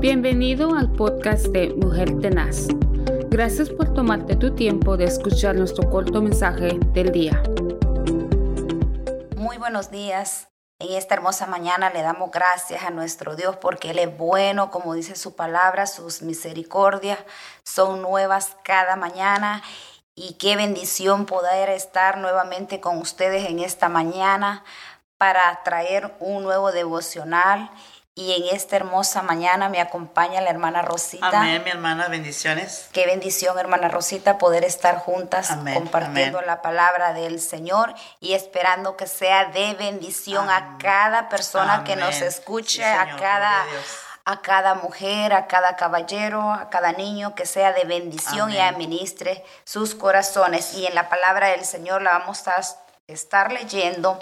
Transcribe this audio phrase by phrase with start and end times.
[0.00, 2.68] Bienvenido al podcast de Mujer Tenaz.
[3.28, 7.42] Gracias por tomarte tu tiempo de escuchar nuestro corto mensaje del día.
[9.36, 10.48] Muy buenos días.
[10.78, 14.94] En esta hermosa mañana le damos gracias a nuestro Dios porque Él es bueno, como
[14.94, 17.18] dice su palabra, sus misericordias
[17.62, 19.62] son nuevas cada mañana
[20.14, 24.64] y qué bendición poder estar nuevamente con ustedes en esta mañana
[25.18, 27.70] para traer un nuevo devocional
[28.14, 31.28] y en esta hermosa mañana me acompaña la hermana Rosita.
[31.28, 32.88] Amén, mi hermana, bendiciones.
[32.92, 39.06] Qué bendición, hermana Rosita, poder estar juntas compartiendo la palabra del Señor y esperando que
[39.06, 43.64] sea de bendición a cada persona que nos escuche, a cada
[44.26, 49.44] a cada mujer, a cada caballero, a cada niño, que sea de bendición y administre
[49.64, 50.74] sus corazones.
[50.74, 52.60] Y en la palabra del Señor la vamos a
[53.08, 54.20] estar leyendo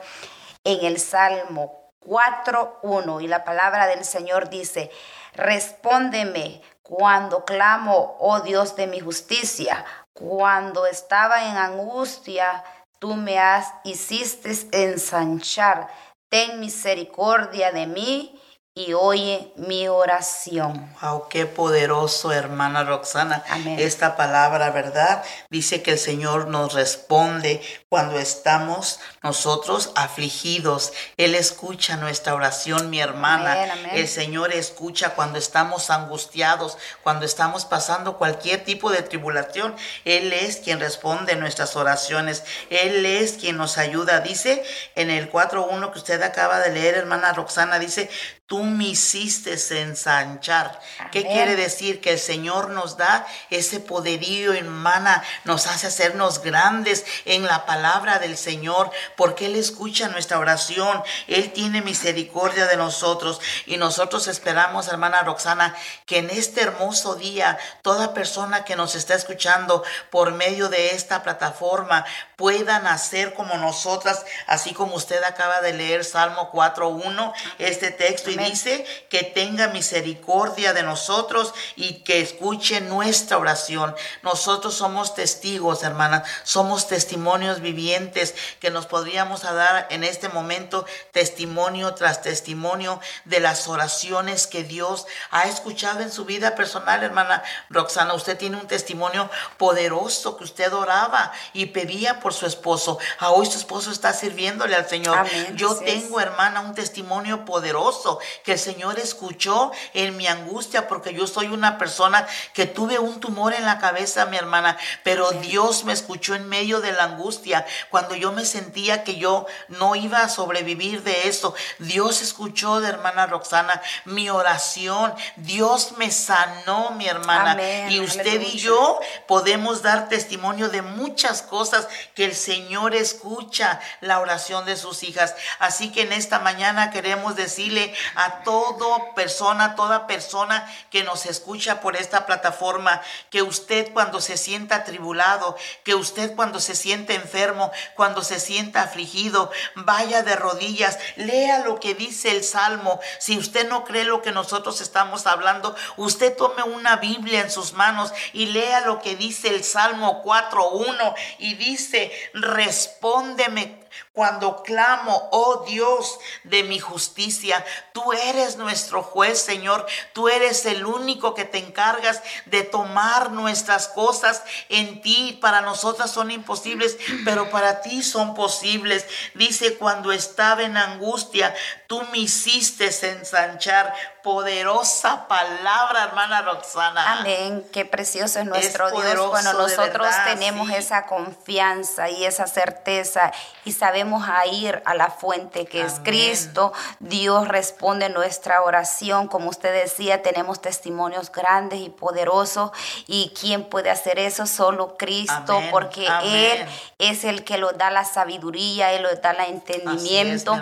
[0.65, 4.91] en el Salmo 4.1 y la palabra del Señor dice,
[5.35, 12.65] respóndeme cuando clamo, oh Dios de mi justicia, cuando estaba en angustia,
[12.99, 15.89] tú me has hiciste ensanchar,
[16.29, 18.41] ten misericordia de mí
[18.79, 20.89] y oye mi oración.
[21.03, 23.43] Wow, qué poderoso, hermana Roxana.
[23.77, 25.25] Esta palabra, ¿verdad?
[25.51, 30.93] Dice que el Señor nos responde cuando estamos nosotros afligidos.
[31.17, 33.65] Él escucha nuestra oración, mi hermana.
[33.95, 39.75] El Señor escucha cuando estamos angustiados, cuando estamos pasando cualquier tipo de tribulación.
[40.05, 42.45] Él es quien responde nuestras oraciones.
[42.71, 44.21] Él es quien nos ayuda.
[44.21, 44.63] Dice
[44.95, 48.09] en el 4.1 que usted acaba de leer, hermana Roxana, dice,
[48.49, 50.81] tú me hiciste ensanchar.
[51.13, 52.01] ¿Qué quiere decir?
[52.01, 58.19] Que el Señor nos da ese poderío, hermana, nos hace hacernos grandes en la palabra
[58.19, 64.89] del Señor, porque Él escucha nuestra oración, Él tiene misericordia de nosotros y nosotros esperamos,
[64.89, 65.77] hermana Roxana,
[66.07, 71.23] que en este hermoso día toda persona que nos está escuchando por medio de esta
[71.23, 78.31] plataforma puedan hacer como nosotras, así como usted acaba de leer Salmo 4.1, este texto,
[78.31, 83.95] y dice que tenga misericordia de nosotros y que escuche nuestra oración.
[84.23, 91.95] Nosotros somos testigos, hermanas, somos testimonios vivientes que nos podríamos dar en este momento testimonio
[91.95, 98.15] tras testimonio de las oraciones que Dios ha escuchado en su vida personal, hermana Roxana.
[98.15, 102.99] Usted tiene un testimonio poderoso que usted oraba y pedía por su esposo.
[103.19, 105.27] A hoy su esposo está sirviéndole al Señor.
[105.55, 111.27] Yo tengo, hermana, un testimonio poderoso que el Señor escuchó en mi angustia porque yo
[111.27, 115.93] soy una persona que tuve un tumor en la cabeza, mi hermana, pero Dios me
[115.93, 120.29] escuchó en medio de la angustia cuando yo me sentía que yo no iba a
[120.29, 121.55] sobrevivir de eso.
[121.79, 125.15] Dios escuchó de hermana Roxana mi oración.
[125.37, 127.57] Dios me sanó, mi hermana.
[127.91, 134.21] Y usted y yo podemos dar testimonio de muchas cosas que el Señor escucha la
[134.21, 135.35] oración de sus hijas.
[135.59, 141.81] Así que en esta mañana queremos decirle a toda persona, toda persona que nos escucha
[141.81, 147.71] por esta plataforma, que usted cuando se sienta atribulado, que usted cuando se siente enfermo,
[147.95, 152.99] cuando se sienta afligido, vaya de rodillas, lea lo que dice el Salmo.
[153.21, 157.73] Si usted no cree lo que nosotros estamos hablando, usted tome una Biblia en sus
[157.75, 165.65] manos y lea lo que dice el Salmo 4.1 y dice, respóndeme cuando clamo, oh
[165.67, 167.65] Dios de mi justicia.
[167.93, 169.87] Tú eres nuestro juez, Señor.
[170.13, 175.39] Tú eres el único que te encargas de tomar nuestras cosas en ti.
[175.41, 179.07] Para nosotras son imposibles, pero para ti son posibles.
[179.35, 181.55] Dice, cuando estaba en angustia,
[181.87, 183.95] tú me hiciste ensanchar.
[184.29, 187.21] Poderosa palabra, hermana Roxana.
[187.21, 187.67] Amén.
[187.73, 189.31] Qué precioso es nuestro Dios.
[189.31, 193.33] Bueno, nosotros tenemos esa confianza y esa certeza
[193.65, 196.75] y sabemos a ir a la fuente que es Cristo.
[197.01, 199.29] Dios responde nuestra oración.
[199.29, 202.73] Como usted decía, tenemos testimonios grandes y poderosos.
[203.07, 204.45] ¿Y quién puede hacer eso?
[204.45, 206.67] Solo Cristo, porque Él
[206.99, 210.55] es el que lo da la sabiduría, Él lo da el entendimiento.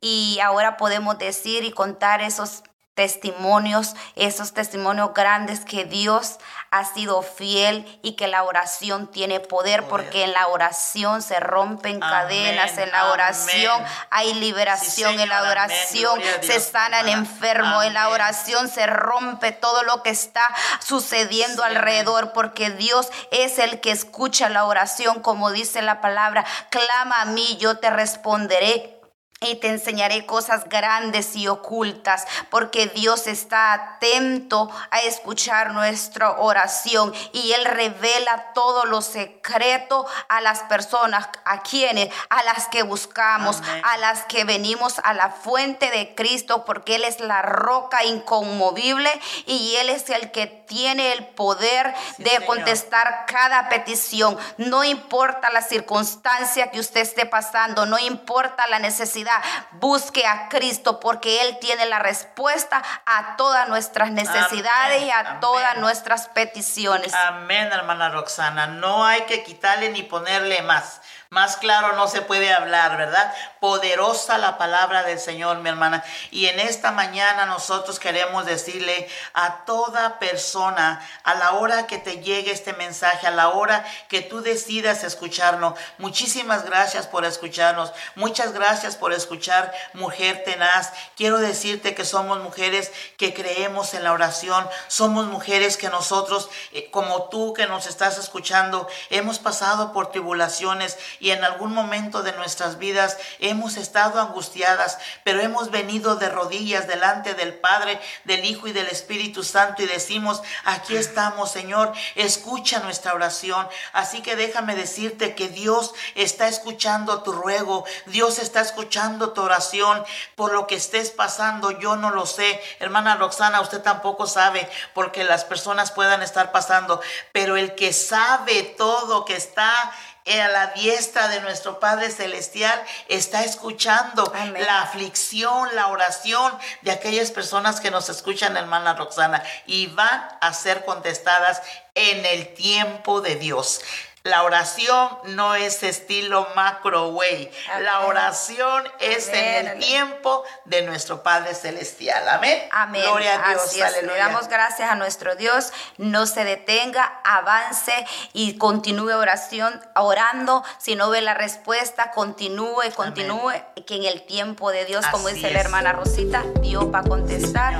[0.00, 2.64] y ahora podemos decir y contar esos
[2.94, 6.38] testimonios, esos testimonios grandes que Dios
[6.70, 12.00] ha sido fiel y que la oración tiene poder, porque en la oración se rompen
[12.00, 18.08] cadenas, en la oración hay liberación, en la oración se sana el enfermo, en la
[18.08, 20.42] oración se rompe todo lo que está
[20.80, 27.22] sucediendo alrededor, porque Dios es el que escucha la oración, como dice la palabra, clama
[27.22, 28.93] a mí, yo te responderé
[29.40, 37.12] y te enseñaré cosas grandes y ocultas, porque Dios está atento a escuchar nuestra oración
[37.32, 43.60] y Él revela todo lo secreto a las personas, a quienes, a las que buscamos,
[43.82, 49.10] a las que venimos a la fuente de Cristo, porque Él es la roca inconmovible
[49.46, 54.38] y Él es el que tiene el poder de contestar cada petición.
[54.56, 59.23] No importa la circunstancia que usted esté pasando, no importa la necesidad,
[59.72, 65.76] busque a Cristo porque Él tiene la respuesta a todas nuestras necesidades y a todas
[65.78, 67.12] nuestras peticiones.
[67.14, 68.66] Amén, hermana Roxana.
[68.66, 71.00] No hay que quitarle ni ponerle más.
[71.34, 73.34] Más claro no se puede hablar, ¿verdad?
[73.58, 76.04] Poderosa la palabra del Señor, mi hermana.
[76.30, 82.20] Y en esta mañana nosotros queremos decirle a toda persona, a la hora que te
[82.20, 87.92] llegue este mensaje, a la hora que tú decidas escucharnos, muchísimas gracias por escucharnos.
[88.14, 90.92] Muchas gracias por escuchar, mujer tenaz.
[91.16, 94.68] Quiero decirte que somos mujeres que creemos en la oración.
[94.88, 100.98] Somos mujeres que nosotros, eh, como tú que nos estás escuchando, hemos pasado por tribulaciones
[101.20, 106.86] y en algún momento de nuestras vidas hemos estado angustiadas, pero hemos venido de rodillas
[106.86, 112.80] delante del Padre, del Hijo y del Espíritu Santo y decimos, aquí estamos, Señor, escucha
[112.80, 113.66] nuestra oración.
[113.92, 120.04] Así que déjame decirte que Dios está escuchando tu ruego, Dios está escuchando tu oración
[120.34, 121.70] por lo que estés pasando.
[121.70, 127.00] Yo no lo sé, hermana Roxana, usted tampoco sabe porque las personas puedan estar pasando,
[127.32, 129.92] pero el que sabe todo que está
[130.26, 137.30] a la diestra de nuestro Padre Celestial está escuchando la aflicción, la oración de aquellas
[137.30, 141.60] personas que nos escuchan, hermana Roxana, y van a ser contestadas
[141.94, 143.82] en el tiempo de Dios.
[144.24, 147.50] La oración no es estilo macro way.
[147.82, 152.26] La oración es en el tiempo de nuestro Padre Celestial.
[152.30, 152.58] Amén.
[152.72, 153.02] Amén.
[153.02, 153.76] Gloria a Dios.
[154.02, 155.74] Le damos gracias a nuestro Dios.
[155.98, 157.92] No se detenga, avance
[158.32, 160.64] y continúe oración, orando.
[160.78, 163.52] Si no ve la respuesta, continúe, continúe.
[163.86, 167.74] Que en el tiempo de Dios, como dice la hermana Rosita, Dios va a contestar.